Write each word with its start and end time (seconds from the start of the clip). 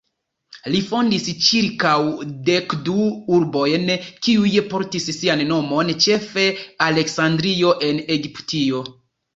Li 0.75 0.77
fondis 0.85 1.27
ĉirkaŭ 1.47 1.91
dekdu 2.47 2.97
urbojn 3.41 3.87
kiuj 4.09 4.55
portis 4.73 5.09
sian 5.21 5.47
nomon, 5.53 5.97
ĉefe 6.09 6.51
Aleksandrio 6.91 7.81
en 7.93 8.07
Egiptio. 8.19 8.87